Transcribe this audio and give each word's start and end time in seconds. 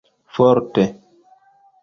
forte 0.41 0.85